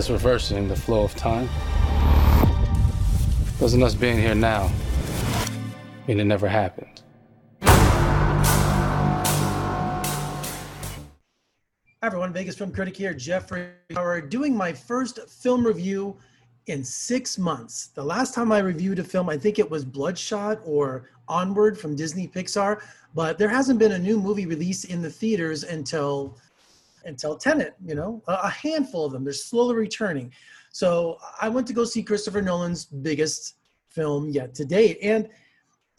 [0.00, 1.46] It's reversing the flow of time.
[3.58, 4.72] Doesn't us being here now
[6.08, 7.02] mean it never happened?
[7.60, 7.68] Hi
[12.02, 16.16] everyone, Vegas film critic here, Jeffrey Howard, doing my first film review
[16.66, 17.88] in six months.
[17.88, 21.94] The last time I reviewed a film, I think it was Bloodshot or Onward from
[21.94, 22.80] Disney Pixar,
[23.14, 26.38] but there hasn't been a new movie released in the theaters until
[27.04, 27.74] until Tenet.
[27.84, 29.24] You know, a, handful of them.
[29.24, 30.32] They're slowly returning.
[30.72, 33.56] So I went to go see Christopher Nolan's biggest
[33.88, 35.28] film yet to date, and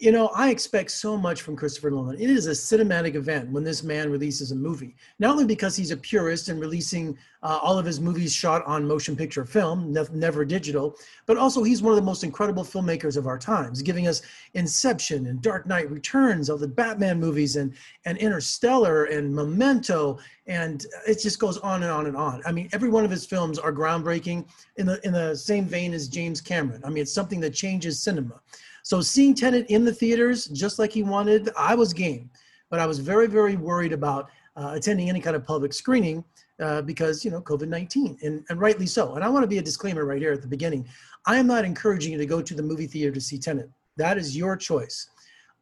[0.02, 2.20] you know, I expect so much from Christopher Nolan.
[2.20, 5.92] It is a cinematic event when this man releases a movie, not only because he's
[5.92, 10.44] a purist and releasing uh, all of his movies shot on motion picture film, never
[10.44, 10.96] digital,
[11.28, 14.24] but also he's one of the most incredible filmmakers of our times, giving us
[14.56, 17.72] Inception and Dark Knight Returns, all the Batman movies, and
[18.06, 22.42] and Interstellar and Memento, and it just goes on and on and on.
[22.44, 25.94] I mean, every one of his films are groundbreaking in the in the same vein
[25.94, 26.82] as James Cameron.
[26.84, 28.42] I mean, it's something that changes cinema.
[28.84, 32.30] So seeing Tenet in the theaters, just like he wanted, I was game.
[32.70, 36.24] But I was very, very worried about uh, attending any kind of public screening
[36.62, 39.16] uh, because, you know, COVID-19, and, and rightly so.
[39.16, 40.88] And I want to be a disclaimer right here at the beginning.
[41.26, 43.70] I am not encouraging you to go to the movie theater to see Tenet.
[43.98, 45.10] That is your choice.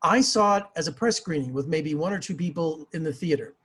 [0.02, 3.12] I saw it as a press screening with maybe one or two people in the
[3.12, 3.56] theater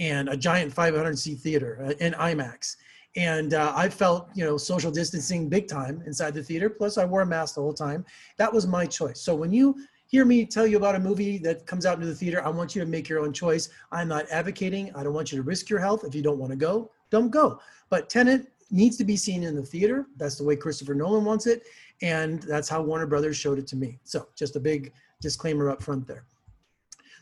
[0.00, 2.76] and a giant 500 seat theater uh, in IMAX
[3.16, 6.68] and uh, I felt you know social distancing big time inside the theater.
[6.68, 8.04] Plus, I wore a mask the whole time.
[8.36, 9.20] That was my choice.
[9.20, 9.76] So when you
[10.06, 12.74] hear me tell you about a movie that comes out into the theater, I want
[12.74, 13.68] you to make your own choice.
[13.92, 14.94] I'm not advocating.
[14.94, 16.04] I don't want you to risk your health.
[16.04, 17.60] If you don't want to go, don't go.
[17.88, 20.06] But Tenet needs to be seen in the theater.
[20.16, 21.62] That's the way Christopher Nolan wants it,
[22.02, 23.98] and that's how Warner Brothers showed it to me.
[24.04, 26.24] So just a big disclaimer up front there.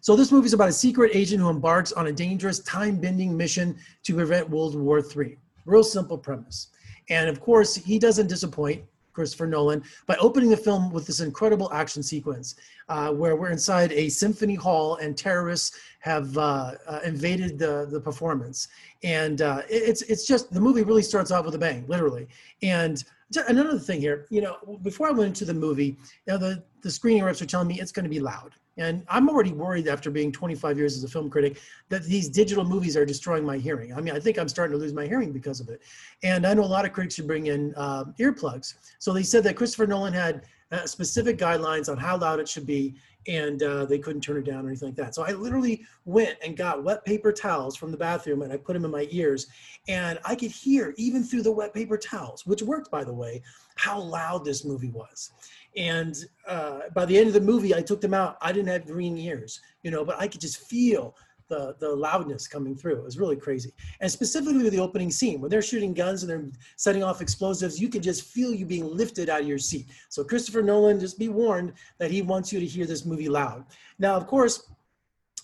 [0.01, 3.77] So this movie is about a secret agent who embarks on a dangerous time-bending mission
[4.03, 5.39] to prevent World War III.
[5.65, 6.69] Real simple premise.
[7.09, 8.85] And of course, he doesn't disappoint.
[9.13, 12.55] Christopher Nolan by opening the film with this incredible action sequence
[12.89, 18.01] uh, where we're inside a symphony hall and terrorists have uh, uh, invaded the, the
[18.01, 18.69] performance.
[19.05, 22.27] And uh, it's, it's just, the movie really starts off with a bang, literally.
[22.63, 23.03] And
[23.49, 26.91] another thing here, you know, before I went into the movie, you know, the, the
[26.91, 28.55] screening reps are telling me it's going to be loud.
[28.79, 31.61] And I'm already worried after being 25 years as a film critic
[31.91, 33.93] that these digital movies are destroying my hearing.
[33.95, 35.83] I mean, I think I'm starting to lose my hearing because of it.
[36.23, 38.75] And I know a lot of critics should bring in uh, earplugs.
[38.99, 42.67] So they said that Christopher Nolan had uh, specific guidelines on how loud it should
[42.67, 42.95] be,
[43.29, 45.15] and uh, they couldn't turn it down or anything like that.
[45.15, 48.73] So I literally went and got wet paper towels from the bathroom and I put
[48.73, 49.47] them in my ears,
[49.87, 53.43] and I could hear even through the wet paper towels, which worked by the way,
[53.77, 55.33] how loud this movie was.
[55.77, 56.17] And
[56.47, 58.37] uh, by the end of the movie, I took them out.
[58.41, 61.15] I didn't have green ears, you know, but I could just feel
[61.53, 62.97] the, the loudness coming through.
[62.97, 63.75] It was really crazy.
[64.01, 67.79] And specifically with the opening scene, when they're shooting guns and they're setting off explosives,
[67.79, 69.89] you can just feel you being lifted out of your seat.
[70.09, 73.67] So Christopher Nolan, just be warned that he wants you to hear this movie loud.
[73.99, 74.71] Now, of course,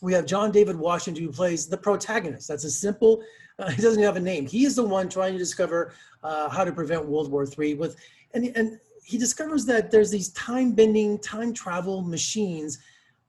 [0.00, 2.48] we have John David Washington who plays the protagonist.
[2.48, 3.22] That's a simple,
[3.58, 4.46] uh, he doesn't have a name.
[4.46, 5.92] He is the one trying to discover
[6.22, 7.96] uh, how to prevent World War III with,
[8.32, 12.78] and, and he discovers that there's these time bending, time travel machines.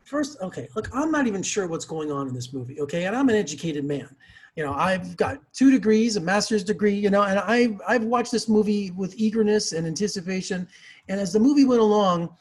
[0.09, 3.05] First, okay, look, I'm not even sure what's going on in this movie, okay?
[3.05, 4.09] And I'm an educated man.
[4.55, 8.31] You know, I've got two degrees, a master's degree, you know, and I've, I've watched
[8.31, 10.67] this movie with eagerness and anticipation.
[11.09, 12.35] And as the movie went along,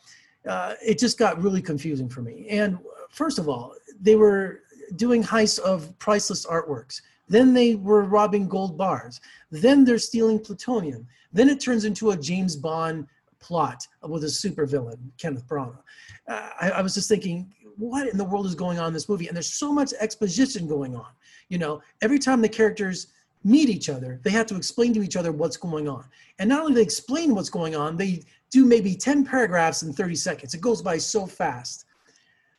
[0.49, 2.47] uh, it just got really confusing for me.
[2.49, 2.79] And
[3.11, 4.63] first of all, they were
[4.97, 7.03] doing heists of priceless artworks.
[7.29, 9.21] Then they were robbing gold bars.
[9.51, 11.07] Then they're stealing plutonium.
[11.35, 13.09] Then it turns into a James Bond
[13.41, 15.79] plot with a supervillain, Kenneth Branagh.
[16.27, 19.09] Uh, I, I was just thinking, what in the world is going on in this
[19.09, 19.29] movie?
[19.29, 21.07] And there's so much exposition going on.
[21.49, 23.09] You know, every time the characters
[23.45, 26.05] meet each other, they have to explain to each other what's going on.
[26.39, 30.15] And not only they explain what's going on, they do maybe 10 paragraphs in 30
[30.17, 30.55] seconds.
[30.55, 31.85] It goes by so fast.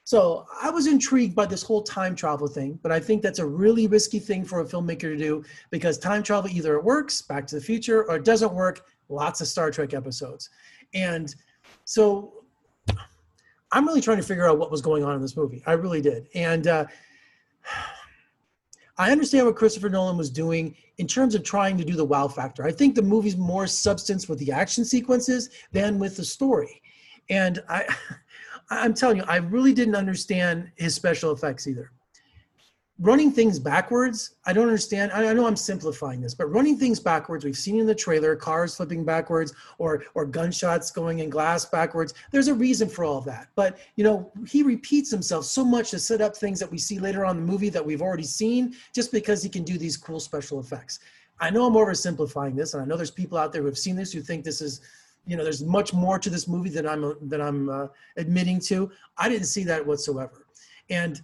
[0.06, 3.46] So I was intrigued by this whole time travel thing, but I think that's a
[3.46, 7.46] really risky thing for a filmmaker to do because time travel either it works, Back
[7.48, 10.50] to the Future, or it doesn't work, lots of Star Trek episodes.
[10.96, 11.36] And
[11.86, 12.39] so
[13.72, 15.62] I'm really trying to figure out what was going on in this movie.
[15.66, 16.28] I really did.
[16.34, 16.86] And uh,
[18.98, 22.28] I understand what Christopher Nolan was doing in terms of trying to do the wow
[22.28, 22.66] factor.
[22.66, 26.82] I think the movie's more substance with the action sequences than with the story.
[27.30, 27.86] And I,
[28.70, 31.92] I'm telling you, I really didn't understand his special effects either
[33.00, 37.46] running things backwards i don't understand I, know i'm simplifying this but running things backwards
[37.46, 42.14] we've seen in the trailer cars flipping backwards or or gunshots going in glass backwards
[42.32, 43.48] there's a reason for all that.
[43.56, 47.00] But you know he repeats himself so much to set up things that we see
[47.00, 49.98] later on in the movie that we've already seen just because he can do these
[49.98, 51.00] cool special effects.
[51.40, 53.96] I know I'm oversimplifying this, and I know there's people out there who have seen
[53.96, 54.82] this who think this is,
[55.26, 57.88] you know, there's much more to this movie than I'm than I'm uh,
[58.18, 58.92] admitting to.
[59.18, 60.46] I didn't see that whatsoever,
[60.90, 61.22] and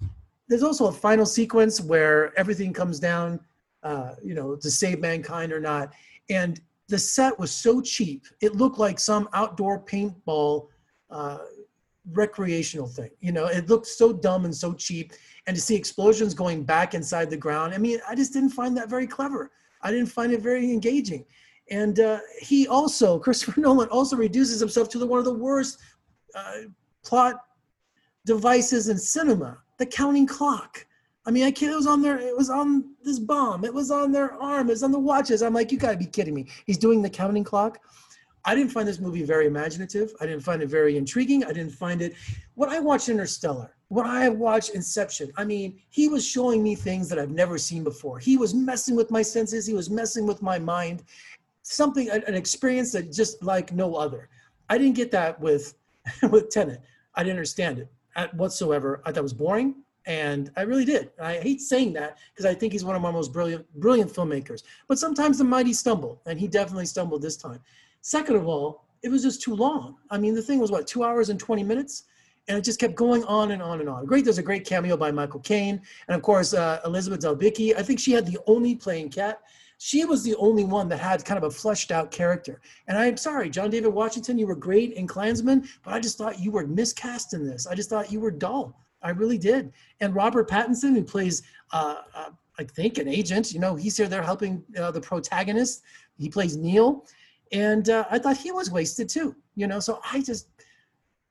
[0.48, 3.40] there's also a final sequence where everything comes down,
[3.84, 5.94] uh, you know, to save mankind or not,
[6.30, 8.26] and the set was so cheap.
[8.42, 10.68] It looked like some outdoor paintball
[11.10, 11.40] uh,
[12.12, 13.10] recreational thing.
[13.20, 15.14] You know, it looked so dumb and so cheap.
[15.48, 18.76] And to see explosions going back inside the ground, I mean, I just didn't find
[18.78, 19.52] that very clever.
[19.82, 21.26] I didn't find it very engaging.
[21.72, 25.80] And uh, he also, Christopher Nolan, also reduces himself to the, one of the worst
[26.36, 26.62] uh,
[27.04, 27.36] plot
[28.26, 30.86] devices in cinema, the counting clock.
[31.28, 33.90] I mean, I can't, it was on there, it was on this bomb, it was
[33.90, 35.42] on their arm, it was on the watches.
[35.42, 36.48] I'm like, you gotta be kidding me.
[36.66, 37.80] He's doing the counting clock.
[38.48, 40.14] I didn't find this movie very imaginative.
[40.22, 41.44] I didn't find it very intriguing.
[41.44, 42.14] I didn't find it.
[42.54, 47.10] When I watched Interstellar, when I watched Inception, I mean, he was showing me things
[47.10, 48.20] that I've never seen before.
[48.20, 49.66] He was messing with my senses.
[49.66, 51.04] He was messing with my mind.
[51.64, 54.30] Something, an experience that just like no other.
[54.70, 55.74] I didn't get that with
[56.30, 56.82] with Tenet.
[57.16, 57.92] I didn't understand it
[58.34, 59.02] whatsoever.
[59.06, 59.76] I thought was boring,
[60.06, 61.12] and I really did.
[61.22, 64.64] I hate saying that because I think he's one of my most brilliant brilliant filmmakers.
[64.88, 67.60] But sometimes the mighty stumble, and he definitely stumbled this time.
[68.02, 69.96] Second of all, it was just too long.
[70.10, 72.04] I mean, the thing was what, two hours and 20 minutes?
[72.48, 74.06] And it just kept going on and on and on.
[74.06, 75.82] Great, there's a great cameo by Michael Caine.
[76.08, 77.76] And of course, uh, Elizabeth Debicki.
[77.76, 79.42] I think she had the only playing cat.
[79.78, 82.62] She was the only one that had kind of a fleshed out character.
[82.88, 86.40] And I'm sorry, John David Washington, you were great in Klansman, but I just thought
[86.40, 87.68] you were miscast in this.
[87.68, 88.82] I just thought you were dull.
[89.02, 89.72] I really did.
[90.00, 94.08] And Robert Pattinson, who plays, uh, uh, I think, an agent, you know, he's here
[94.08, 95.84] there helping uh, the protagonist.
[96.18, 97.06] He plays Neil
[97.52, 99.36] and uh, I thought he was wasted too.
[99.56, 100.50] You know, so I just,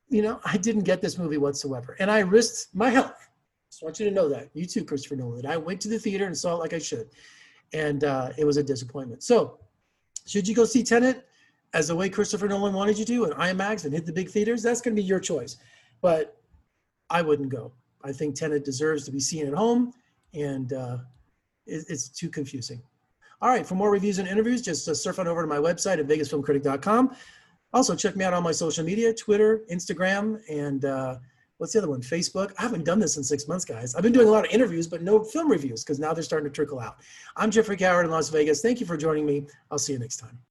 [0.08, 3.16] you know, I didn't get this movie whatsoever, and I risked my health.
[3.18, 5.46] I just want you to know that you too, Christopher Nolan.
[5.46, 7.10] I went to the theater and saw it like I should,
[7.74, 9.22] and uh, it was a disappointment.
[9.22, 9.58] So,
[10.26, 11.28] should you go see Tenet
[11.74, 14.62] as the way Christopher Nolan wanted you to in IMAX and hit the big theaters?
[14.62, 15.58] That's going to be your choice,
[16.00, 16.38] but
[17.10, 17.72] I wouldn't go.
[18.02, 19.92] I think Tenet deserves to be seen at home,
[20.32, 20.98] and uh,
[21.66, 22.80] it, it's too confusing.
[23.42, 25.98] All right, for more reviews and interviews, just uh, surf on over to my website
[25.98, 27.14] at vegasfilmcritic.com.
[27.74, 31.16] Also, check me out on my social media Twitter, Instagram, and uh,
[31.58, 32.00] what's the other one?
[32.00, 32.52] Facebook.
[32.58, 33.94] I haven't done this in six months, guys.
[33.94, 36.48] I've been doing a lot of interviews, but no film reviews because now they're starting
[36.50, 36.96] to trickle out.
[37.36, 38.60] I'm Jeffrey Howard in Las Vegas.
[38.60, 39.46] Thank you for joining me.
[39.70, 40.38] I'll see you next time.